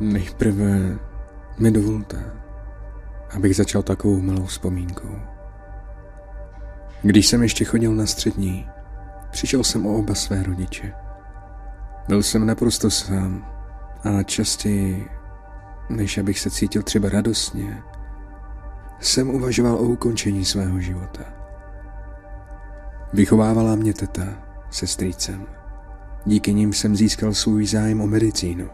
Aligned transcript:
Nejprve 0.00 0.98
mi 1.58 1.70
dovolte, 1.70 2.32
abych 3.36 3.56
začal 3.56 3.82
takovou 3.82 4.20
malou 4.20 4.46
vzpomínkou. 4.46 5.18
Když 7.02 7.26
jsem 7.26 7.42
ještě 7.42 7.64
chodil 7.64 7.94
na 7.94 8.06
střední, 8.06 8.68
přišel 9.30 9.64
jsem 9.64 9.86
o 9.86 9.98
oba 9.98 10.14
své 10.14 10.42
rodiče. 10.42 10.92
Byl 12.08 12.22
jsem 12.22 12.46
naprosto 12.46 12.90
sám 12.90 13.46
a 14.04 14.22
častěji, 14.22 15.08
než 15.90 16.18
abych 16.18 16.38
se 16.38 16.50
cítil 16.50 16.82
třeba 16.82 17.08
radostně, 17.08 17.82
jsem 19.00 19.30
uvažoval 19.30 19.74
o 19.74 19.82
ukončení 19.82 20.44
svého 20.44 20.80
života. 20.80 21.24
Vychovávala 23.12 23.76
mě 23.76 23.94
teta 23.94 24.26
se 24.70 24.86
strýcem. 24.86 25.46
Díky 26.26 26.54
nim 26.54 26.72
jsem 26.72 26.96
získal 26.96 27.34
svůj 27.34 27.66
zájem 27.66 28.00
o 28.00 28.06
medicínu. 28.06 28.68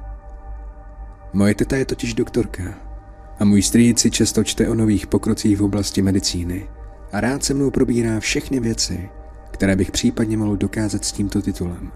Moje 1.35 1.55
teta 1.55 1.77
je 1.77 1.85
totiž 1.85 2.15
doktorka 2.15 2.63
a 3.39 3.45
můj 3.45 3.63
strýc 3.63 4.01
si 4.01 4.11
často 4.11 4.45
čte 4.45 4.69
o 4.69 4.75
nových 4.75 5.07
pokrocích 5.07 5.59
v 5.59 5.63
oblasti 5.63 6.03
medicíny 6.03 6.69
a 7.13 7.21
rád 7.21 7.45
se 7.45 7.55
mnou 7.55 7.71
probírá 7.71 8.21
všechny 8.21 8.61
věci, 8.61 9.11
které 9.51 9.77
bych 9.77 9.91
případně 9.91 10.37
mohl 10.37 10.57
dokázat 10.57 11.05
s 11.05 11.13
tímto 11.13 11.43
titulem. 11.43 11.93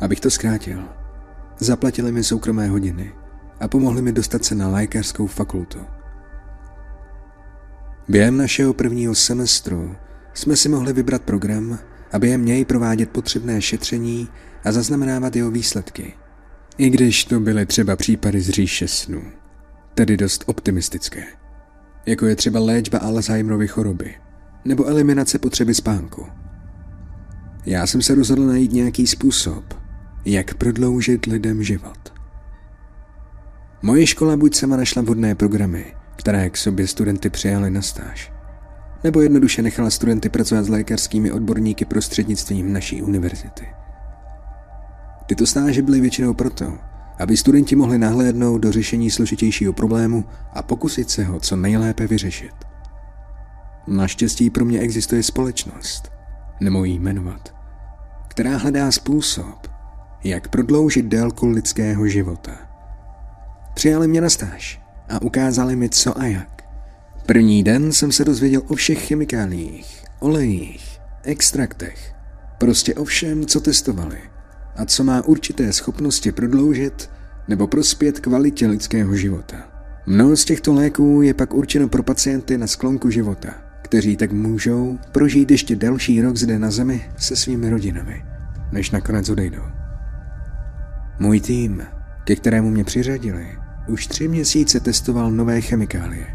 Abych 0.00 0.20
to 0.20 0.30
zkrátil, 0.30 0.82
zaplatili 1.58 2.12
mi 2.12 2.24
soukromé 2.24 2.68
hodiny 2.68 3.12
a 3.60 3.68
pomohli 3.68 4.02
mi 4.02 4.12
dostat 4.12 4.44
se 4.44 4.54
na 4.54 4.68
lékařskou 4.68 5.26
fakultu. 5.26 5.78
Během 8.08 8.36
našeho 8.36 8.74
prvního 8.74 9.14
semestru 9.14 9.96
jsme 10.34 10.56
si 10.56 10.68
mohli 10.68 10.92
vybrat 10.92 11.22
program, 11.22 11.78
aby 12.12 12.28
je 12.28 12.38
měj 12.38 12.64
provádět 12.64 13.10
potřebné 13.10 13.62
šetření 13.62 14.28
a 14.64 14.72
zaznamenávat 14.72 15.36
jeho 15.36 15.50
výsledky. 15.50 16.21
I 16.78 16.90
když 16.90 17.24
to 17.24 17.40
byly 17.40 17.66
třeba 17.66 17.96
případy 17.96 18.40
z 18.40 18.50
říše 18.50 18.88
snů, 18.88 19.22
tedy 19.94 20.16
dost 20.16 20.44
optimistické. 20.46 21.24
Jako 22.06 22.26
je 22.26 22.36
třeba 22.36 22.60
léčba 22.60 22.98
Alzheimerovy 22.98 23.68
choroby 23.68 24.14
nebo 24.64 24.86
eliminace 24.86 25.38
potřeby 25.38 25.74
spánku. 25.74 26.26
Já 27.66 27.86
jsem 27.86 28.02
se 28.02 28.14
rozhodl 28.14 28.46
najít 28.46 28.72
nějaký 28.72 29.06
způsob, 29.06 29.74
jak 30.24 30.54
prodloužit 30.54 31.26
lidem 31.26 31.62
život. 31.62 32.12
Moje 33.82 34.06
škola 34.06 34.36
buď 34.36 34.54
sama 34.54 34.76
našla 34.76 35.02
vhodné 35.02 35.34
programy, 35.34 35.94
které 36.16 36.50
k 36.50 36.56
sobě 36.56 36.86
studenty 36.86 37.30
přijali 37.30 37.70
na 37.70 37.82
stáž, 37.82 38.32
nebo 39.04 39.20
jednoduše 39.20 39.62
nechala 39.62 39.90
studenty 39.90 40.28
pracovat 40.28 40.64
s 40.64 40.68
lékařskými 40.68 41.32
odborníky 41.32 41.84
prostřednictvím 41.84 42.72
naší 42.72 43.02
univerzity. 43.02 43.66
Tyto 45.26 45.46
stáže 45.46 45.82
byly 45.82 46.00
většinou 46.00 46.34
proto, 46.34 46.78
aby 47.18 47.36
studenti 47.36 47.76
mohli 47.76 47.98
nahlédnout 47.98 48.58
do 48.58 48.72
řešení 48.72 49.10
složitějšího 49.10 49.72
problému 49.72 50.24
a 50.52 50.62
pokusit 50.62 51.10
se 51.10 51.24
ho 51.24 51.40
co 51.40 51.56
nejlépe 51.56 52.06
vyřešit. 52.06 52.54
Naštěstí 53.86 54.50
pro 54.50 54.64
mě 54.64 54.80
existuje 54.80 55.22
společnost, 55.22 56.12
nemohu 56.60 56.84
jí 56.84 56.98
jmenovat, 56.98 57.54
která 58.28 58.56
hledá 58.56 58.92
způsob, 58.92 59.68
jak 60.24 60.48
prodloužit 60.48 61.06
délku 61.06 61.46
lidského 61.46 62.08
života. 62.08 62.52
Přijali 63.74 64.08
mě 64.08 64.20
na 64.20 64.30
stáž 64.30 64.80
a 65.08 65.22
ukázali 65.22 65.76
mi 65.76 65.88
co 65.88 66.18
a 66.18 66.24
jak. 66.24 66.62
První 67.26 67.62
den 67.62 67.92
jsem 67.92 68.12
se 68.12 68.24
dozvěděl 68.24 68.62
o 68.68 68.74
všech 68.74 69.06
chemikáliích, 69.06 70.04
olejích, 70.20 71.00
extraktech, 71.22 72.14
prostě 72.58 72.94
o 72.94 73.04
všem, 73.04 73.46
co 73.46 73.60
testovali 73.60 74.18
a 74.76 74.84
co 74.84 75.04
má 75.04 75.22
určité 75.22 75.72
schopnosti 75.72 76.32
prodloužit 76.32 77.10
nebo 77.48 77.66
prospět 77.66 78.20
kvalitě 78.20 78.66
lidského 78.66 79.16
života. 79.16 79.56
Mnoho 80.06 80.36
z 80.36 80.44
těchto 80.44 80.72
léků 80.72 81.22
je 81.22 81.34
pak 81.34 81.54
určeno 81.54 81.88
pro 81.88 82.02
pacienty 82.02 82.58
na 82.58 82.66
sklonku 82.66 83.10
života, 83.10 83.54
kteří 83.82 84.16
tak 84.16 84.32
můžou 84.32 84.98
prožít 85.12 85.50
ještě 85.50 85.76
delší 85.76 86.22
rok 86.22 86.36
zde 86.36 86.58
na 86.58 86.70
zemi 86.70 87.04
se 87.16 87.36
svými 87.36 87.70
rodinami, 87.70 88.24
než 88.72 88.90
nakonec 88.90 89.28
odejdou. 89.28 89.62
Můj 91.18 91.40
tým, 91.40 91.82
ke 92.24 92.36
kterému 92.36 92.70
mě 92.70 92.84
přiřadili, 92.84 93.46
už 93.88 94.06
tři 94.06 94.28
měsíce 94.28 94.80
testoval 94.80 95.30
nové 95.30 95.60
chemikálie. 95.60 96.26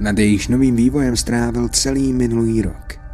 Nad 0.00 0.18
jejíž 0.18 0.48
novým 0.48 0.76
vývojem 0.76 1.16
strávil 1.16 1.68
celý 1.68 2.12
minulý 2.12 2.62
rok. 2.62 3.07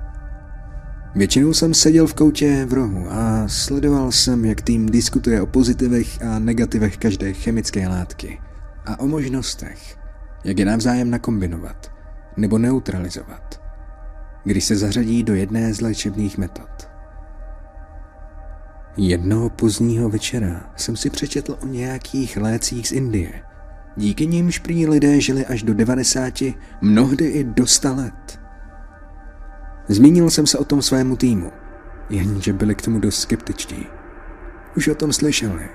Většinou 1.15 1.53
jsem 1.53 1.75
seděl 1.75 2.07
v 2.07 2.15
koutě 2.15 2.67
v 2.69 2.73
rohu 2.73 3.07
a 3.11 3.49
sledoval 3.49 4.13
jsem, 4.13 4.45
jak 4.45 4.61
tým 4.61 4.87
diskutuje 4.87 5.43
o 5.43 5.47
pozitivech 5.47 6.23
a 6.23 6.39
negativech 6.39 6.97
každé 6.97 7.33
chemické 7.33 7.89
látky 7.89 8.41
a 8.87 9.01
o 9.01 9.07
možnostech, 9.07 9.97
jak 10.45 10.59
je 10.59 10.65
navzájem 10.65 11.11
nakombinovat 11.11 11.93
nebo 12.37 12.59
neutralizovat, 12.59 13.61
když 14.45 14.65
se 14.65 14.77
zařadí 14.77 15.23
do 15.23 15.35
jedné 15.35 15.75
z 15.75 15.81
léčebných 15.81 16.39
metod. 16.39 16.89
Jednoho 18.97 19.51
pozdního 19.51 20.09
večera 20.09 20.73
jsem 20.77 20.97
si 20.97 21.11
přečetl 21.11 21.59
o 21.63 21.67
nějakých 21.67 22.37
lécích 22.37 22.89
z 22.89 22.93
Indie. 22.93 23.33
Díky 23.97 24.27
nimž 24.27 24.59
prý 24.59 24.87
lidé 24.87 25.21
žili 25.21 25.47
až 25.47 25.63
do 25.63 25.75
90, 25.75 26.43
mnohdy 26.81 27.27
i 27.27 27.45
do 27.45 27.67
100 27.67 27.95
let. 27.95 28.44
Zmínil 29.89 30.31
jsem 30.31 30.47
se 30.47 30.59
o 30.59 30.65
tom 30.65 30.83
svému 30.83 31.17
týmu, 31.17 31.53
jenže 32.11 32.53
byli 32.53 32.75
k 32.75 32.83
tomu 32.83 32.99
dost 32.99 33.21
skeptičtí. 33.21 33.87
Už 34.77 34.89
o 34.89 34.95
tom 34.95 35.12
slyšeli, 35.12 35.69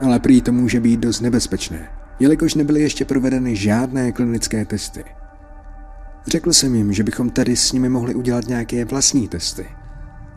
ale 0.00 0.20
prý 0.20 0.42
to 0.42 0.52
může 0.52 0.80
být 0.80 1.00
dost 1.00 1.20
nebezpečné, 1.20 1.88
jelikož 2.20 2.54
nebyly 2.54 2.80
ještě 2.80 3.04
provedeny 3.04 3.56
žádné 3.56 4.12
klinické 4.12 4.64
testy. 4.64 5.04
Řekl 6.26 6.52
jsem 6.52 6.74
jim, 6.74 6.92
že 6.92 7.02
bychom 7.02 7.30
tady 7.30 7.56
s 7.56 7.72
nimi 7.72 7.88
mohli 7.88 8.14
udělat 8.14 8.48
nějaké 8.48 8.84
vlastní 8.84 9.28
testy– 9.28 9.66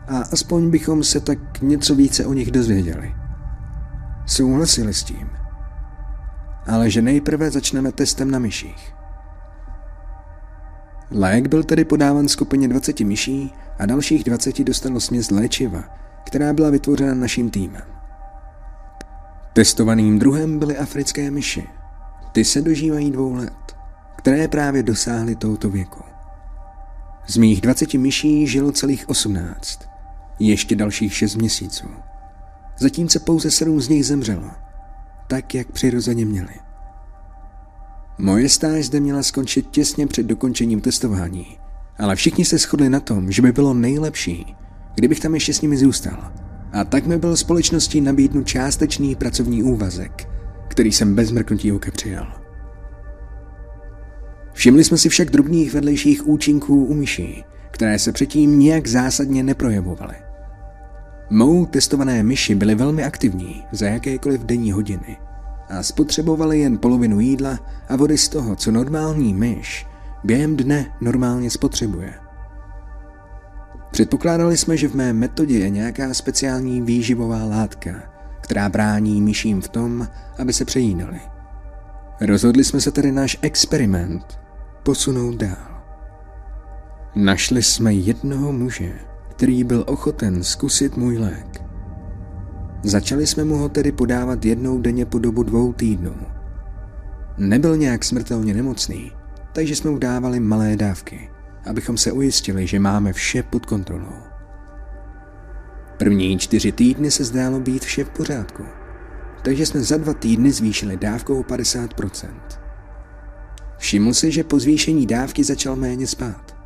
a 0.08 0.18
aspoň 0.32 0.70
bychom 0.70 1.04
se 1.04 1.20
tak 1.20 1.62
něco 1.62 1.94
více 1.94 2.26
o 2.26 2.32
nich 2.32 2.50
dozvěděli. 2.50 3.14
Souhlasili 4.26 4.94
s 4.94 5.02
tím. 5.02 5.30
Ale 6.66 6.90
že 6.90 7.02
nejprve 7.02 7.50
začneme 7.50 7.92
testem 7.92 8.30
na 8.30 8.38
myších. 8.38 8.94
Lék 11.10 11.46
byl 11.48 11.64
tedy 11.64 11.84
podáván 11.84 12.28
skupině 12.28 12.68
20 12.68 13.00
myší 13.00 13.52
a 13.78 13.86
dalších 13.86 14.24
20 14.24 14.64
dostalo 14.64 15.00
směs 15.00 15.30
léčiva, 15.30 15.84
která 16.24 16.52
byla 16.52 16.70
vytvořena 16.70 17.14
naším 17.14 17.50
týmem. 17.50 17.82
Testovaným 19.52 20.18
druhem 20.18 20.58
byly 20.58 20.76
africké 20.76 21.30
myši. 21.30 21.66
Ty 22.32 22.44
se 22.44 22.62
dožívají 22.62 23.10
dvou 23.10 23.34
let, 23.34 23.76
které 24.16 24.48
právě 24.48 24.82
dosáhly 24.82 25.36
tohoto 25.36 25.70
věku. 25.70 26.02
Z 27.26 27.36
mých 27.36 27.60
20 27.60 27.94
myší 27.94 28.46
žilo 28.46 28.72
celých 28.72 29.08
18 29.08 29.80
ještě 30.38 30.76
dalších 30.76 31.14
šest 31.14 31.34
měsíců. 31.36 31.88
Zatímco 32.78 33.20
pouze 33.20 33.50
sedm 33.50 33.80
z 33.80 33.88
nich 33.88 34.06
zemřelo, 34.06 34.50
tak 35.28 35.54
jak 35.54 35.72
přirozeně 35.72 36.24
měli. 36.24 36.67
Moje 38.20 38.48
stáž 38.48 38.86
zde 38.86 39.00
měla 39.00 39.22
skončit 39.22 39.66
těsně 39.70 40.06
před 40.06 40.26
dokončením 40.26 40.80
testování, 40.80 41.58
ale 41.98 42.16
všichni 42.16 42.44
se 42.44 42.58
shodli 42.58 42.90
na 42.90 43.00
tom, 43.00 43.32
že 43.32 43.42
by 43.42 43.52
bylo 43.52 43.74
nejlepší, 43.74 44.56
kdybych 44.94 45.20
tam 45.20 45.34
ještě 45.34 45.54
s 45.54 45.60
nimi 45.60 45.76
zůstal. 45.76 46.32
A 46.72 46.84
tak 46.84 47.06
mi 47.06 47.18
byl 47.18 47.36
společností 47.36 48.00
nabídnut 48.00 48.46
částečný 48.46 49.14
pracovní 49.14 49.62
úvazek, 49.62 50.28
který 50.68 50.92
jsem 50.92 51.14
bez 51.14 51.30
mrknutí 51.30 51.72
oka 51.72 51.90
přijal. 51.90 52.32
Všimli 54.52 54.84
jsme 54.84 54.98
si 54.98 55.08
však 55.08 55.30
drobných 55.30 55.74
vedlejších 55.74 56.26
účinků 56.26 56.84
u 56.84 56.94
myší, 56.94 57.44
které 57.70 57.98
se 57.98 58.12
předtím 58.12 58.58
nijak 58.58 58.86
zásadně 58.86 59.42
neprojevovaly. 59.42 60.14
Mou 61.30 61.66
testované 61.66 62.22
myši 62.22 62.54
byly 62.54 62.74
velmi 62.74 63.04
aktivní 63.04 63.62
za 63.72 63.86
jakékoliv 63.86 64.40
denní 64.40 64.72
hodiny 64.72 65.16
a 65.68 65.82
spotřebovaly 65.82 66.60
jen 66.60 66.78
polovinu 66.78 67.20
jídla 67.20 67.58
a 67.88 67.96
vody 67.96 68.18
z 68.18 68.28
toho, 68.28 68.56
co 68.56 68.70
normální 68.70 69.34
myš 69.34 69.86
během 70.24 70.56
dne 70.56 70.92
normálně 71.00 71.50
spotřebuje. 71.50 72.14
Předpokládali 73.90 74.56
jsme, 74.56 74.76
že 74.76 74.88
v 74.88 74.94
mé 74.94 75.12
metodě 75.12 75.58
je 75.58 75.70
nějaká 75.70 76.14
speciální 76.14 76.82
výživová 76.82 77.44
látka, 77.44 77.90
která 78.40 78.68
brání 78.68 79.20
myším 79.22 79.60
v 79.60 79.68
tom, 79.68 80.08
aby 80.38 80.52
se 80.52 80.64
přejínali. 80.64 81.20
Rozhodli 82.20 82.64
jsme 82.64 82.80
se 82.80 82.90
tedy 82.90 83.12
náš 83.12 83.38
experiment 83.42 84.38
posunout 84.82 85.34
dál. 85.34 85.82
Našli 87.14 87.62
jsme 87.62 87.94
jednoho 87.94 88.52
muže, 88.52 88.92
který 89.30 89.64
byl 89.64 89.84
ochoten 89.86 90.44
zkusit 90.44 90.96
můj 90.96 91.18
lék. 91.18 91.67
Začali 92.82 93.26
jsme 93.26 93.44
mu 93.44 93.56
ho 93.56 93.68
tedy 93.68 93.92
podávat 93.92 94.44
jednou 94.44 94.78
denně 94.78 95.06
po 95.06 95.18
dobu 95.18 95.42
dvou 95.42 95.72
týdnů. 95.72 96.14
Nebyl 97.38 97.76
nějak 97.76 98.04
smrtelně 98.04 98.54
nemocný, 98.54 99.12
takže 99.52 99.76
jsme 99.76 99.90
mu 99.90 99.98
dávali 99.98 100.40
malé 100.40 100.76
dávky, 100.76 101.30
abychom 101.66 101.96
se 101.96 102.12
ujistili, 102.12 102.66
že 102.66 102.80
máme 102.80 103.12
vše 103.12 103.42
pod 103.42 103.66
kontrolou. 103.66 104.16
První 105.96 106.38
čtyři 106.38 106.72
týdny 106.72 107.10
se 107.10 107.24
zdálo 107.24 107.60
být 107.60 107.84
vše 107.84 108.04
v 108.04 108.10
pořádku. 108.10 108.62
takže 109.42 109.66
jsme 109.66 109.80
za 109.80 109.96
dva 109.96 110.14
týdny 110.14 110.52
zvýšili 110.52 110.96
dávku 110.96 111.38
o 111.38 111.42
50%. 111.42 112.28
Všiml 113.78 114.14
si, 114.14 114.32
že 114.32 114.44
po 114.44 114.60
zvýšení 114.60 115.06
dávky 115.06 115.44
začal 115.44 115.76
méně 115.76 116.06
spát. 116.06 116.56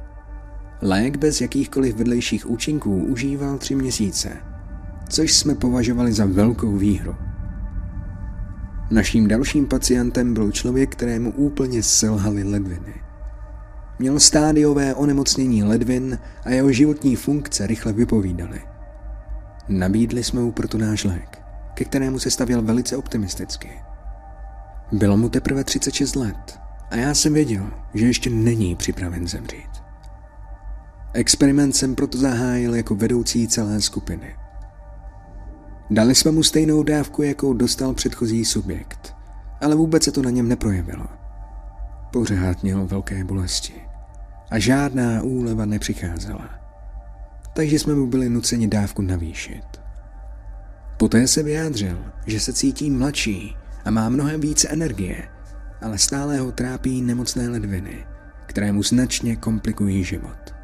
Lék 0.82 1.16
bez 1.16 1.40
jakýchkoliv 1.40 1.96
vedlejších 1.96 2.50
účinků 2.50 3.04
užíval 3.04 3.58
tři 3.58 3.74
měsíce, 3.74 4.51
což 5.08 5.34
jsme 5.34 5.54
považovali 5.54 6.12
za 6.12 6.26
velkou 6.26 6.76
výhru. 6.76 7.14
Naším 8.90 9.28
dalším 9.28 9.66
pacientem 9.66 10.34
byl 10.34 10.52
člověk, 10.52 10.92
kterému 10.92 11.32
úplně 11.32 11.82
selhaly 11.82 12.42
ledviny. 12.42 12.94
Měl 13.98 14.20
stádiové 14.20 14.94
onemocnění 14.94 15.62
ledvin 15.62 16.18
a 16.44 16.50
jeho 16.50 16.72
životní 16.72 17.16
funkce 17.16 17.66
rychle 17.66 17.92
vypovídaly. 17.92 18.60
Nabídli 19.68 20.24
jsme 20.24 20.40
mu 20.40 20.52
proto 20.52 20.78
náš 20.78 21.04
lék, 21.04 21.38
ke 21.74 21.84
kterému 21.84 22.18
se 22.18 22.30
stavěl 22.30 22.62
velice 22.62 22.96
optimisticky. 22.96 23.70
Bylo 24.92 25.16
mu 25.16 25.28
teprve 25.28 25.64
36 25.64 26.16
let 26.16 26.58
a 26.90 26.96
já 26.96 27.14
jsem 27.14 27.34
věděl, 27.34 27.70
že 27.94 28.06
ještě 28.06 28.30
není 28.30 28.76
připraven 28.76 29.28
zemřít. 29.28 29.70
Experiment 31.12 31.76
jsem 31.76 31.94
proto 31.94 32.18
zahájil 32.18 32.74
jako 32.74 32.94
vedoucí 32.94 33.48
celé 33.48 33.80
skupiny. 33.80 34.34
Dali 35.92 36.14
jsme 36.14 36.30
mu 36.30 36.42
stejnou 36.42 36.82
dávku, 36.82 37.22
jakou 37.22 37.54
dostal 37.54 37.94
předchozí 37.94 38.44
subjekt, 38.44 39.14
ale 39.60 39.74
vůbec 39.74 40.02
se 40.02 40.12
to 40.12 40.22
na 40.22 40.30
něm 40.30 40.48
neprojevilo. 40.48 41.06
Pořád 42.12 42.62
měl 42.62 42.86
velké 42.86 43.24
bolesti 43.24 43.74
a 44.50 44.58
žádná 44.58 45.22
úleva 45.22 45.64
nepřicházela. 45.64 46.50
Takže 47.54 47.78
jsme 47.78 47.94
mu 47.94 48.06
byli 48.06 48.28
nuceni 48.28 48.68
dávku 48.68 49.02
navýšit. 49.02 49.64
Poté 50.96 51.28
se 51.28 51.42
vyjádřil, 51.42 52.04
že 52.26 52.40
se 52.40 52.52
cítí 52.52 52.90
mladší 52.90 53.56
a 53.84 53.90
má 53.90 54.08
mnohem 54.08 54.40
více 54.40 54.68
energie, 54.68 55.28
ale 55.82 55.98
stále 55.98 56.38
ho 56.38 56.52
trápí 56.52 57.02
nemocné 57.02 57.48
ledviny, 57.48 58.06
které 58.46 58.72
mu 58.72 58.82
značně 58.82 59.36
komplikují 59.36 60.04
život. 60.04 60.54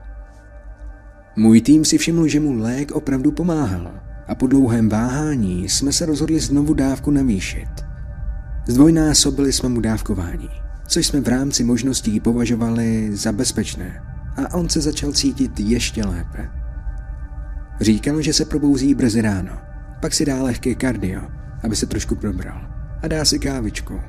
Můj 1.37 1.61
tým 1.61 1.85
si 1.85 1.99
všiml, 1.99 2.29
že 2.29 2.41
mu 2.41 2.53
lék 2.53 2.93
opravdu 2.93 3.33
pomáhal 3.33 4.08
a 4.29 4.35
po 4.35 4.47
dlouhém 4.47 4.89
váhání 4.89 5.69
jsme 5.69 5.93
se 5.93 6.07
rozhodli 6.07 6.41
znovu 6.41 6.75
dávku 6.75 7.11
navýšit. 7.11 7.69
Zdvojnásobili 8.67 9.53
jsme 9.53 9.69
mu 9.69 9.81
dávkování, 9.81 10.49
což 10.87 11.07
jsme 11.07 11.21
v 11.21 11.29
rámci 11.29 11.65
možností 11.65 12.21
považovali 12.21 13.17
za 13.17 13.33
bezpečné 13.33 14.03
a 14.37 14.55
on 14.55 14.69
se 14.69 14.81
začal 14.81 15.13
cítit 15.13 15.61
ještě 15.61 16.05
lépe. 16.05 16.51
Říkal, 17.81 18.23
že 18.23 18.33
se 18.33 18.45
probouzí 18.45 18.95
brzy 18.95 19.23
ráno, 19.23 19.53
pak 20.01 20.15
si 20.15 20.25
dá 20.25 20.43
lehké 20.43 20.75
kardio, 20.75 21.21
aby 21.65 21.77
se 21.77 21.87
trošku 21.87 22.15
probral 22.15 22.61
a 23.03 23.09
dá 23.09 23.25
si 23.25 23.39
kávičku, 23.39 24.01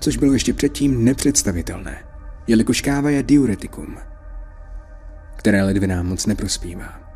což 0.00 0.16
bylo 0.16 0.32
ještě 0.32 0.52
předtím 0.52 1.04
nepředstavitelné, 1.04 1.96
jelikož 2.46 2.80
káva 2.80 3.10
je 3.10 3.22
diuretikum, 3.22 3.96
které 5.36 5.62
ledvinám 5.62 6.06
moc 6.06 6.26
neprospívá. 6.26 7.07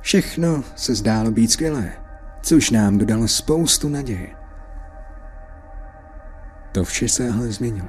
Všechno 0.00 0.64
se 0.76 0.94
zdálo 0.94 1.30
být 1.30 1.52
skvělé, 1.52 1.92
což 2.42 2.70
nám 2.70 2.98
dodalo 2.98 3.28
spoustu 3.28 3.88
naděje. 3.88 4.28
To 6.72 6.84
vše 6.84 7.08
se 7.08 7.30
ale 7.30 7.52
změnilo. 7.52 7.88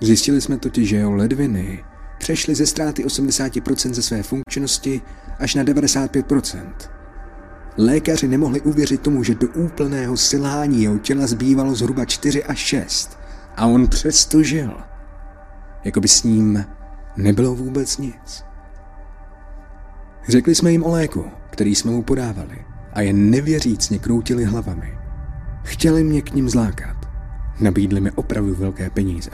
Zjistili 0.00 0.40
jsme 0.40 0.58
totiž, 0.58 0.88
že 0.88 0.96
jeho 0.96 1.12
ledviny 1.12 1.84
přešly 2.18 2.54
ze 2.54 2.66
ztráty 2.66 3.04
80% 3.04 3.92
ze 3.92 4.02
své 4.02 4.22
funkčnosti 4.22 5.02
až 5.38 5.54
na 5.54 5.64
95%. 5.64 6.72
Lékaři 7.76 8.28
nemohli 8.28 8.60
uvěřit 8.60 9.00
tomu, 9.00 9.22
že 9.22 9.34
do 9.34 9.48
úplného 9.48 10.16
selhání 10.16 10.82
jeho 10.82 10.98
těla 10.98 11.26
zbývalo 11.26 11.74
zhruba 11.74 12.04
4 12.04 12.44
až 12.44 12.58
6 12.58 13.18
a 13.56 13.66
on 13.66 13.88
přesto 13.88 14.42
žil. 14.42 14.76
Jako 15.84 16.00
by 16.00 16.08
s 16.08 16.22
ním 16.22 16.64
nebylo 17.16 17.54
vůbec 17.54 17.98
nic. 17.98 18.44
Řekli 20.28 20.54
jsme 20.54 20.72
jim 20.72 20.84
o 20.84 20.90
léku, 20.90 21.24
který 21.50 21.74
jsme 21.74 21.90
mu 21.90 22.02
podávali 22.02 22.58
a 22.92 23.00
jen 23.00 23.30
nevěřícně 23.30 23.98
kroutili 23.98 24.44
hlavami. 24.44 24.98
Chtěli 25.62 26.04
mě 26.04 26.22
k 26.22 26.34
ním 26.34 26.48
zlákat. 26.48 26.96
Nabídli 27.60 28.00
mi 28.00 28.10
opravdu 28.10 28.54
velké 28.54 28.90
peníze. 28.90 29.30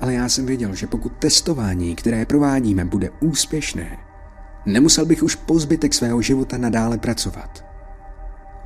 Ale 0.00 0.14
já 0.14 0.28
jsem 0.28 0.46
věděl, 0.46 0.74
že 0.74 0.86
pokud 0.86 1.12
testování, 1.18 1.96
které 1.96 2.26
provádíme, 2.26 2.84
bude 2.84 3.10
úspěšné, 3.20 3.98
nemusel 4.66 5.06
bych 5.06 5.22
už 5.22 5.34
po 5.34 5.58
zbytek 5.58 5.94
svého 5.94 6.22
života 6.22 6.58
nadále 6.58 6.98
pracovat. 6.98 7.64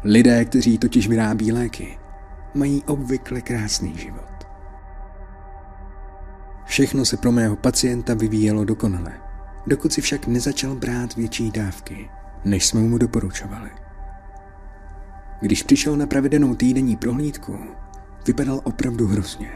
Lidé, 0.05 0.45
kteří 0.45 0.79
totiž 0.79 1.09
vyrábí 1.09 1.53
léky, 1.53 1.99
mají 2.55 2.83
obvykle 2.87 3.41
krásný 3.41 3.99
život. 3.99 4.47
Všechno 6.65 7.05
se 7.05 7.17
pro 7.17 7.33
mého 7.33 7.57
pacienta 7.57 8.15
vyvíjelo 8.15 8.65
dokonale 8.65 9.24
dokud 9.67 9.93
si 9.93 10.01
však 10.01 10.27
nezačal 10.27 10.75
brát 10.75 11.17
větší 11.17 11.51
dávky, 11.51 12.11
než 12.45 12.67
jsme 12.67 12.81
mu 12.81 12.99
doporučovali. 12.99 13.71
Když 15.41 15.63
přišel 15.63 15.97
na 15.97 16.07
pravidelnou 16.07 16.55
týdenní 16.55 16.97
prohlídku, 16.97 17.59
vypadal 18.27 18.61
opravdu 18.65 19.07
hrozně. 19.07 19.51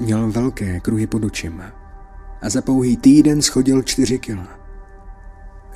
Měl 0.00 0.32
velké 0.32 0.80
kruhy 0.80 1.06
pod 1.06 1.24
očima 1.24 1.64
a 2.42 2.50
za 2.50 2.62
pouhý 2.62 2.96
týden 2.96 3.42
schodil 3.42 3.82
čtyři 3.82 4.18
kila. 4.18 4.48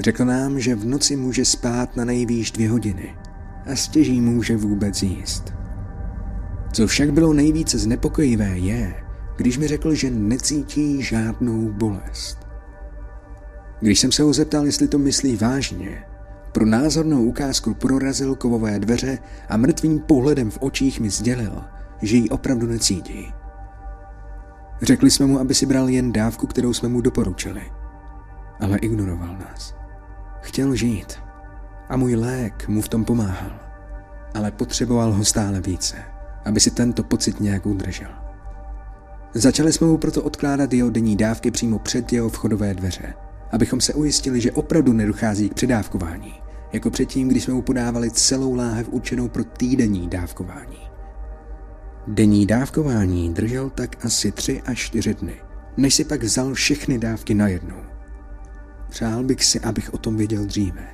Řekl 0.01 0.25
nám, 0.25 0.61
že 0.61 0.75
v 0.75 0.85
noci 0.85 1.17
může 1.17 1.45
spát 1.45 1.97
na 1.97 2.05
nejvýš 2.05 2.51
dvě 2.51 2.71
hodiny 2.71 3.17
a 3.73 3.77
stěží 3.77 4.21
může 4.21 4.57
vůbec 4.57 5.03
jíst. 5.03 5.53
Co 6.73 6.87
však 6.87 7.13
bylo 7.13 7.33
nejvíce 7.33 7.79
znepokojivé 7.79 8.59
je, 8.59 8.95
když 9.37 9.59
mi 9.59 9.69
řekl, 9.69 9.95
že 9.95 10.11
necítí 10.11 11.03
žádnou 11.03 11.73
bolest. 11.73 12.44
Když 13.85 14.01
jsem 14.01 14.13
se 14.13 14.23
ho 14.23 14.33
zeptal, 14.33 14.67
jestli 14.67 14.89
to 14.89 14.99
myslí 14.99 15.37
vážně, 15.37 16.05
pro 16.53 16.67
názornou 16.67 17.25
ukázku 17.25 17.75
prorazil 17.75 18.35
kovové 18.35 18.79
dveře 18.79 19.19
a 19.49 19.57
mrtvým 19.57 20.01
pohledem 20.01 20.51
v 20.51 20.59
očích 20.61 21.01
mi 21.01 21.11
sdělil, 21.11 21.65
že 22.03 22.17
ji 22.17 22.29
opravdu 22.29 22.67
necítí. 22.67 23.33
Řekli 24.83 25.11
jsme 25.11 25.27
mu, 25.27 25.41
aby 25.41 25.55
si 25.55 25.67
bral 25.67 25.89
jen 25.89 26.13
dávku, 26.13 26.47
kterou 26.47 26.73
jsme 26.73 26.89
mu 26.89 27.01
doporučili. 27.01 27.63
Ale 28.61 28.79
ignoroval 28.79 29.37
nás. 29.39 29.75
Chtěl 30.41 30.75
žít. 30.75 31.19
A 31.89 31.97
můj 31.97 32.15
lék 32.15 32.69
mu 32.69 32.81
v 32.81 32.89
tom 32.89 33.05
pomáhal. 33.05 33.61
Ale 34.35 34.51
potřeboval 34.51 35.13
ho 35.13 35.25
stále 35.25 35.61
více, 35.61 35.97
aby 36.45 36.61
si 36.61 36.71
tento 36.71 37.03
pocit 37.03 37.41
nějak 37.41 37.67
udržel. 37.67 38.11
Začali 39.35 39.73
jsme 39.73 39.87
mu 39.87 39.99
proto 39.99 40.23
odkládat 40.23 40.73
jeho 40.73 40.91
denní 40.91 41.17
dávky 41.17 41.51
přímo 41.51 41.79
před 41.79 42.13
jeho 42.13 42.29
vchodové 42.29 42.75
dveře 42.75 43.24
abychom 43.55 43.81
se 43.81 43.95
ujistili, 43.95 44.41
že 44.41 44.53
opravdu 44.53 44.93
nedochází 44.93 45.49
k 45.49 45.55
předávkování, 45.55 46.35
jako 46.73 46.91
předtím, 46.91 47.29
když 47.29 47.45
jsme 47.45 47.55
mu 47.55 47.63
podávali 47.63 48.11
celou 48.11 48.55
láhev 48.55 48.89
určenou 48.91 49.29
pro 49.29 49.45
týdenní 49.45 50.09
dávkování. 50.09 50.79
Denní 52.07 52.47
dávkování 52.47 53.35
držel 53.35 53.71
tak 53.71 54.05
asi 54.05 54.33
tři 54.33 54.63
až 54.63 54.79
čtyři 54.79 55.15
dny, 55.15 55.35
než 55.77 55.95
si 55.95 56.05
pak 56.05 56.23
vzal 56.23 56.55
všechny 56.55 56.99
dávky 56.99 57.35
najednou. 57.35 57.77
Přál 58.89 59.25
bych 59.25 59.45
si, 59.45 59.61
abych 59.61 59.95
o 59.95 59.99
tom 59.99 60.17
věděl 60.17 60.45
dříve, 60.45 60.87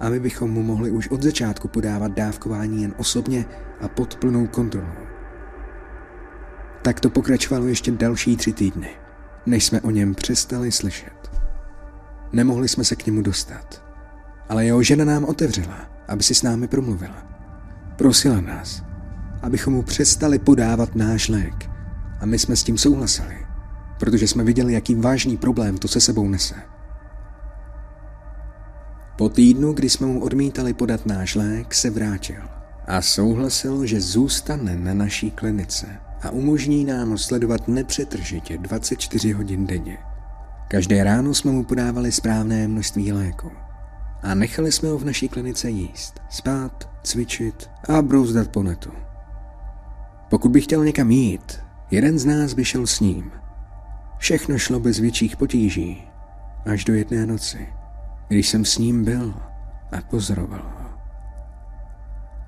aby 0.00 0.20
bychom 0.20 0.50
mu 0.50 0.62
mohli 0.62 0.90
už 0.90 1.08
od 1.08 1.22
začátku 1.22 1.68
podávat 1.68 2.12
dávkování 2.12 2.82
jen 2.82 2.94
osobně 2.96 3.44
a 3.80 3.88
pod 3.88 4.16
plnou 4.16 4.46
kontrolou. 4.46 5.06
Tak 6.82 7.00
to 7.00 7.10
pokračovalo 7.10 7.66
ještě 7.66 7.90
další 7.90 8.36
tři 8.36 8.52
týdny, 8.52 8.90
než 9.46 9.64
jsme 9.64 9.80
o 9.80 9.90
něm 9.90 10.14
přestali 10.14 10.72
slyšet. 10.72 11.17
Nemohli 12.32 12.68
jsme 12.68 12.84
se 12.84 12.96
k 12.96 13.06
němu 13.06 13.22
dostat. 13.22 13.82
Ale 14.48 14.64
jeho 14.64 14.82
žena 14.82 15.04
nám 15.04 15.24
otevřela, 15.24 15.78
aby 16.08 16.22
si 16.22 16.34
s 16.34 16.42
námi 16.42 16.68
promluvila. 16.68 17.26
Prosila 17.96 18.40
nás, 18.40 18.82
abychom 19.42 19.74
mu 19.74 19.82
přestali 19.82 20.38
podávat 20.38 20.94
náš 20.94 21.28
lék. 21.28 21.70
A 22.20 22.26
my 22.26 22.38
jsme 22.38 22.56
s 22.56 22.62
tím 22.64 22.78
souhlasili, 22.78 23.46
protože 24.00 24.28
jsme 24.28 24.44
viděli, 24.44 24.72
jaký 24.72 24.94
vážný 24.94 25.36
problém 25.36 25.78
to 25.78 25.88
se 25.88 26.00
sebou 26.00 26.28
nese. 26.28 26.54
Po 29.16 29.28
týdnu, 29.28 29.72
kdy 29.72 29.90
jsme 29.90 30.06
mu 30.06 30.20
odmítali 30.20 30.74
podat 30.74 31.06
náš 31.06 31.34
lék, 31.34 31.74
se 31.74 31.90
vrátil 31.90 32.42
a 32.86 33.02
souhlasil, 33.02 33.86
že 33.86 34.00
zůstane 34.00 34.76
na 34.76 34.94
naší 34.94 35.30
klinice 35.30 35.86
a 36.22 36.30
umožní 36.30 36.84
nám 36.84 37.18
sledovat 37.18 37.68
nepřetržitě 37.68 38.58
24 38.58 39.32
hodin 39.32 39.66
denně. 39.66 39.98
Každé 40.68 41.04
ráno 41.04 41.34
jsme 41.34 41.52
mu 41.52 41.64
podávali 41.64 42.12
správné 42.12 42.68
množství 42.68 43.12
léku. 43.12 43.52
A 44.22 44.34
nechali 44.34 44.72
jsme 44.72 44.88
ho 44.88 44.98
v 44.98 45.04
naší 45.04 45.28
klinice 45.28 45.70
jíst, 45.70 46.20
spát, 46.28 46.90
cvičit 47.02 47.70
a 47.88 48.02
brouzdat 48.02 48.48
po 48.48 48.62
netu. 48.62 48.92
Pokud 50.30 50.48
by 50.48 50.60
chtěl 50.60 50.84
někam 50.84 51.10
jít, 51.10 51.60
jeden 51.90 52.18
z 52.18 52.24
nás 52.24 52.54
by 52.54 52.64
šel 52.64 52.86
s 52.86 53.00
ním. 53.00 53.32
Všechno 54.18 54.58
šlo 54.58 54.80
bez 54.80 54.98
větších 54.98 55.36
potíží, 55.36 56.02
až 56.66 56.84
do 56.84 56.94
jedné 56.94 57.26
noci, 57.26 57.68
když 58.28 58.48
jsem 58.48 58.64
s 58.64 58.78
ním 58.78 59.04
byl 59.04 59.34
a 59.92 60.00
pozoroval 60.10 60.62
ho. 60.62 60.88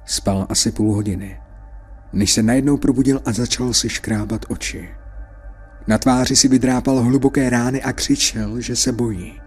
Spal 0.04 0.46
asi 0.48 0.72
půl 0.72 0.94
hodiny, 0.94 1.40
než 2.12 2.32
se 2.32 2.42
najednou 2.42 2.76
probudil 2.76 3.20
a 3.24 3.32
začal 3.32 3.72
si 3.72 3.88
škrábat 3.88 4.46
oči. 4.48 4.88
Na 5.86 5.98
tváři 5.98 6.36
si 6.36 6.48
vydrápal 6.48 7.02
hluboké 7.02 7.50
rány 7.50 7.82
a 7.82 7.92
křičel, 7.92 8.60
že 8.60 8.76
se 8.76 8.92
bojí. 8.92 9.40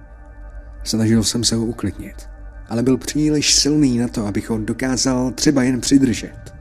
Snažil 0.84 1.24
jsem 1.24 1.44
se 1.44 1.56
ho 1.56 1.66
uklidnit, 1.66 2.30
ale 2.70 2.84
byl 2.84 2.98
příliš 2.98 3.56
silný 3.56 3.98
na 3.98 4.08
to, 4.08 4.26
abych 4.28 4.50
ho 4.50 4.58
dokázal 4.58 5.32
třeba 5.32 5.64
jen 5.64 5.82
přidržet. 5.82 6.54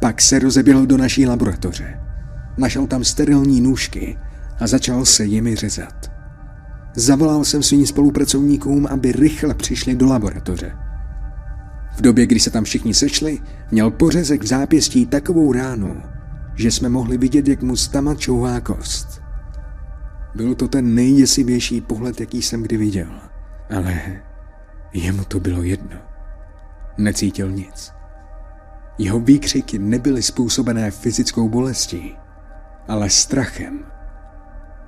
Pak 0.00 0.22
se 0.22 0.38
rozeběhl 0.38 0.86
do 0.86 0.96
naší 0.96 1.26
laboratoře. 1.26 2.00
Našel 2.56 2.86
tam 2.86 3.04
sterilní 3.04 3.60
nůžky 3.60 4.18
a 4.60 4.66
začal 4.66 5.04
se 5.04 5.24
jimi 5.24 5.56
řezat. 5.56 6.10
Zavolal 6.96 7.44
jsem 7.44 7.62
svým 7.62 7.86
spolupracovníkům, 7.86 8.86
aby 8.86 9.12
rychle 9.12 9.54
přišli 9.54 9.94
do 9.94 10.06
laboratoře. 10.06 10.72
V 11.96 12.00
době, 12.00 12.26
kdy 12.26 12.40
se 12.40 12.50
tam 12.50 12.64
všichni 12.64 12.94
sešli, 12.94 13.38
měl 13.70 13.90
pořezek 13.90 14.42
v 14.42 14.46
zápěstí 14.46 15.06
takovou 15.06 15.52
ránu, 15.52 16.02
že 16.54 16.70
jsme 16.70 16.88
mohli 16.88 17.18
vidět, 17.18 17.48
jak 17.48 17.62
mu 17.62 17.76
stama 17.76 18.14
čouhá 18.14 18.60
kost. 18.60 19.22
Byl 20.34 20.54
to 20.54 20.68
ten 20.68 20.94
nejděsivější 20.94 21.80
pohled, 21.80 22.20
jaký 22.20 22.42
jsem 22.42 22.62
kdy 22.62 22.76
viděl. 22.76 23.08
Ale 23.76 24.00
jemu 24.92 25.24
to 25.24 25.40
bylo 25.40 25.62
jedno. 25.62 25.96
Necítil 26.98 27.50
nic. 27.50 27.92
Jeho 28.98 29.20
výkřiky 29.20 29.78
nebyly 29.78 30.22
způsobené 30.22 30.90
fyzickou 30.90 31.48
bolestí, 31.48 32.16
ale 32.88 33.10
strachem. 33.10 33.84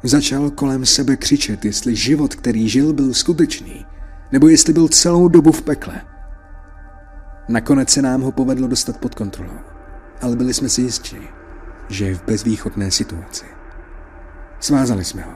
Začal 0.02 0.50
kolem 0.50 0.86
sebe 0.86 1.16
křičet, 1.16 1.64
jestli 1.64 1.96
život, 1.96 2.34
který 2.34 2.68
žil, 2.68 2.92
byl 2.92 3.14
skutečný, 3.14 3.86
nebo 4.32 4.48
jestli 4.48 4.72
byl 4.72 4.88
celou 4.88 5.28
dobu 5.28 5.52
v 5.52 5.62
pekle. 5.62 6.00
Nakonec 7.48 7.90
se 7.90 8.02
nám 8.02 8.20
ho 8.20 8.32
povedlo 8.32 8.68
dostat 8.68 8.96
pod 8.96 9.14
kontrolu, 9.14 9.58
ale 10.22 10.36
byli 10.36 10.54
jsme 10.54 10.68
si 10.68 10.80
jistí, 10.82 11.16
že 11.88 12.04
je 12.04 12.14
v 12.14 12.24
bezvýchodné 12.24 12.90
situaci. 12.90 13.44
Svázali 14.60 15.04
jsme 15.04 15.22
ho, 15.22 15.34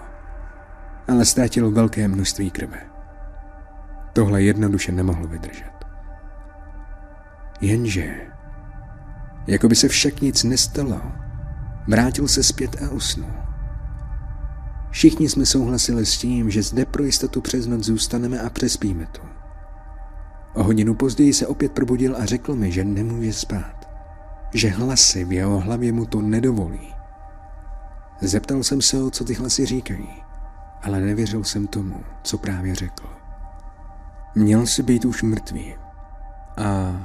ale 1.08 1.24
ztratil 1.24 1.70
velké 1.70 2.08
množství 2.08 2.50
krve. 2.50 2.78
Tohle 4.12 4.42
jednoduše 4.42 4.92
nemohlo 4.92 5.26
vydržet. 5.26 5.72
Jenže, 7.60 8.14
jako 9.46 9.68
by 9.68 9.76
se 9.76 9.88
však 9.88 10.20
nic 10.20 10.44
nestalo, 10.44 11.02
vrátil 11.88 12.28
se 12.28 12.42
zpět 12.42 12.82
a 12.82 12.90
usnul. 12.90 13.30
Všichni 14.90 15.28
jsme 15.28 15.46
souhlasili 15.46 16.06
s 16.06 16.18
tím, 16.18 16.50
že 16.50 16.62
zde 16.62 16.84
pro 16.84 17.04
jistotu 17.04 17.40
přes 17.40 17.66
noc 17.66 17.84
zůstaneme 17.84 18.40
a 18.40 18.50
přespíme 18.50 19.06
tu. 19.06 19.20
O 20.54 20.62
hodinu 20.62 20.94
později 20.94 21.32
se 21.32 21.46
opět 21.46 21.72
probudil 21.72 22.16
a 22.16 22.24
řekl 22.24 22.54
mi, 22.54 22.72
že 22.72 22.84
nemůže 22.84 23.32
spát. 23.32 23.79
Že 24.54 24.68
hlasy 24.68 25.24
v 25.24 25.32
jeho 25.32 25.60
hlavě 25.60 25.92
mu 25.92 26.06
to 26.06 26.20
nedovolí. 26.20 26.94
Zeptal 28.20 28.62
jsem 28.62 28.82
se 28.82 28.96
ho, 28.96 29.10
co 29.10 29.24
ty 29.24 29.34
hlasy 29.34 29.66
říkají, 29.66 30.22
ale 30.82 31.00
nevěřil 31.00 31.44
jsem 31.44 31.66
tomu, 31.66 32.04
co 32.22 32.38
právě 32.38 32.74
řekl. 32.74 33.06
Měl 34.34 34.66
si 34.66 34.82
být 34.82 35.04
už 35.04 35.22
mrtvý 35.22 35.74
a 36.56 37.00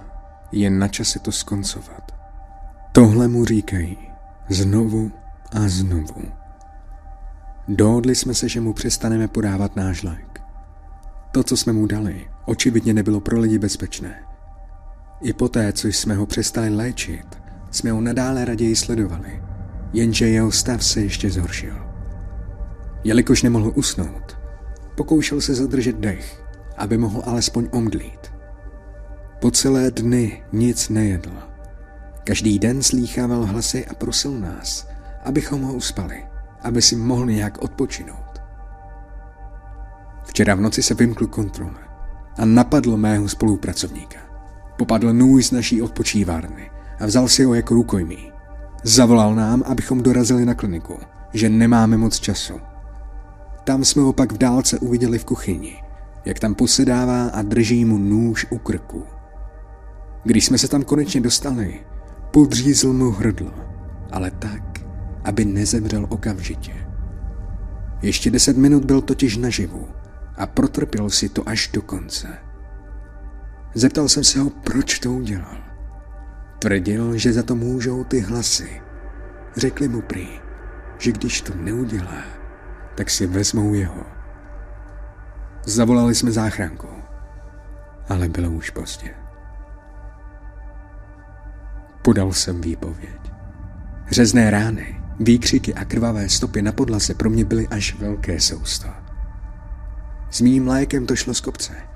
je 0.51 0.69
na 0.69 0.87
čase 0.87 1.19
to 1.19 1.31
skoncovat. 1.31 2.11
Tohle 2.91 3.27
mu 3.27 3.45
říkají 3.45 3.97
znovu 4.49 5.11
a 5.51 5.59
znovu. 5.67 6.23
Dohodli 7.67 8.15
jsme 8.15 8.33
se, 8.33 8.49
že 8.49 8.61
mu 8.61 8.73
přestaneme 8.73 9.27
podávat 9.27 9.75
náš 9.75 10.03
lék. 10.03 10.41
To, 11.31 11.43
co 11.43 11.57
jsme 11.57 11.73
mu 11.73 11.85
dali, 11.85 12.27
očividně 12.45 12.93
nebylo 12.93 13.19
pro 13.19 13.39
lidi 13.39 13.59
bezpečné. 13.59 14.23
I 15.21 15.33
poté, 15.33 15.73
co 15.73 15.87
jsme 15.87 16.15
ho 16.15 16.25
přestali 16.25 16.69
léčit, 16.69 17.25
jsme 17.71 17.91
ho 17.91 18.01
nadále 18.01 18.45
raději 18.45 18.75
sledovali, 18.75 19.43
jenže 19.93 20.27
jeho 20.27 20.51
stav 20.51 20.83
se 20.83 21.01
ještě 21.01 21.29
zhoršil. 21.29 21.75
Jelikož 23.03 23.43
nemohl 23.43 23.71
usnout, 23.75 24.37
pokoušel 24.95 25.41
se 25.41 25.55
zadržet 25.55 25.95
dech, 25.95 26.43
aby 26.77 26.97
mohl 26.97 27.21
alespoň 27.25 27.67
omdlít. 27.71 28.31
Po 29.41 29.51
celé 29.51 29.91
dny 29.91 30.43
nic 30.51 30.89
nejedl. 30.89 31.31
Každý 32.23 32.59
den 32.59 32.83
slýchával 32.83 33.45
hlasy 33.45 33.85
a 33.85 33.93
prosil 33.93 34.31
nás, 34.31 34.87
abychom 35.23 35.61
ho 35.61 35.73
uspali, 35.73 36.25
aby 36.61 36.81
si 36.81 36.95
mohl 36.95 37.25
nějak 37.25 37.57
odpočinout. 37.61 38.41
Včera 40.25 40.55
v 40.55 40.61
noci 40.61 40.83
se 40.83 40.93
vymkl 40.93 41.27
kontrole 41.27 41.79
a 42.37 42.45
napadl 42.45 42.97
mého 42.97 43.29
spolupracovníka. 43.29 44.24
Popadl 44.77 45.13
nůj 45.13 45.43
z 45.43 45.51
naší 45.51 45.81
odpočívárny 45.81 46.71
a 46.99 47.05
vzal 47.05 47.27
si 47.27 47.43
ho 47.43 47.53
jako 47.53 47.73
rukojmí. 47.73 48.31
Zavolal 48.83 49.35
nám, 49.35 49.63
abychom 49.65 50.03
dorazili 50.03 50.45
na 50.45 50.53
kliniku, 50.53 50.97
že 51.33 51.49
nemáme 51.49 51.97
moc 51.97 52.19
času. 52.19 52.53
Tam 53.63 53.85
jsme 53.85 54.01
ho 54.01 54.13
pak 54.13 54.31
v 54.31 54.37
dálce 54.37 54.79
uviděli 54.79 55.19
v 55.19 55.25
kuchyni, 55.25 55.83
jak 56.25 56.39
tam 56.39 56.55
posedává 56.55 57.27
a 57.27 57.41
drží 57.41 57.85
mu 57.85 57.97
nůž 57.97 58.45
u 58.49 58.57
krku. 58.57 59.03
Když 60.23 60.45
jsme 60.45 60.57
se 60.57 60.67
tam 60.67 60.83
konečně 60.83 61.21
dostali, 61.21 61.79
podřízl 62.31 62.93
mu 62.93 63.11
hrdlo, 63.11 63.53
ale 64.11 64.31
tak, 64.31 64.79
aby 65.23 65.45
nezemřel 65.45 66.05
okamžitě. 66.09 66.73
Ještě 68.01 68.31
deset 68.31 68.57
minut 68.57 68.85
byl 68.85 69.01
totiž 69.01 69.37
naživu 69.37 69.87
a 70.37 70.47
protrpěl 70.47 71.09
si 71.09 71.29
to 71.29 71.49
až 71.49 71.69
do 71.73 71.81
konce. 71.81 72.44
Zeptal 73.75 74.09
jsem 74.09 74.23
se 74.23 74.39
ho, 74.39 74.49
proč 74.49 74.99
to 74.99 75.11
udělal. 75.11 75.57
Tvrdil, 76.59 77.17
že 77.17 77.33
za 77.33 77.43
to 77.43 77.55
můžou 77.55 78.03
ty 78.03 78.19
hlasy. 78.19 78.81
Řekli 79.55 79.87
mu 79.87 80.01
prý, 80.01 80.27
že 80.97 81.11
když 81.11 81.41
to 81.41 81.53
neudělá, 81.55 82.23
tak 82.95 83.09
si 83.09 83.27
vezmou 83.27 83.73
jeho. 83.73 84.03
Zavolali 85.65 86.15
jsme 86.15 86.31
záchranku, 86.31 86.87
ale 88.09 88.29
bylo 88.29 88.49
už 88.49 88.69
pozdě. 88.69 89.09
Podal 92.01 92.33
jsem 92.33 92.61
výpověď. 92.61 93.31
Řezné 94.11 94.51
rány, 94.51 95.01
výkřiky 95.19 95.73
a 95.73 95.85
krvavé 95.85 96.29
stopy 96.29 96.61
na 96.61 96.71
podlaze 96.71 97.13
pro 97.13 97.29
mě 97.29 97.45
byly 97.45 97.67
až 97.67 97.99
velké 97.99 98.39
sousto. 98.39 98.87
S 100.29 100.41
mým 100.41 100.67
lékem 100.67 101.05
to 101.05 101.15
šlo 101.15 101.33
z 101.33 101.41
kopce. 101.41 101.94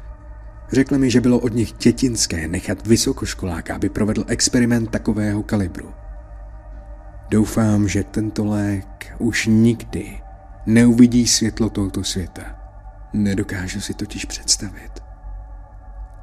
Řekl 0.72 0.98
mi, 0.98 1.12
že 1.12 1.22
bylo 1.22 1.40
od 1.40 1.54
nich 1.54 1.74
dětinské 1.74 2.48
nechat 2.48 2.88
vysokoškoláka, 2.88 3.76
aby 3.76 3.90
provedl 3.90 4.26
experiment 4.28 4.90
takového 4.90 5.44
kalibru. 5.44 5.94
Doufám, 7.30 7.88
že 7.88 8.04
tento 8.04 8.46
lék 8.46 9.16
už 9.18 9.46
nikdy 9.46 10.22
neuvidí 10.66 11.28
světlo 11.28 11.70
tohoto 11.70 12.04
světa. 12.04 12.42
Nedokážu 13.14 13.82
si 13.82 13.94
totiž 13.94 14.26
představit, 14.26 14.92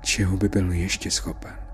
čeho 0.03 0.37
by 0.37 0.49
byl 0.49 0.73
ještě 0.73 1.11
schopen. 1.11 1.66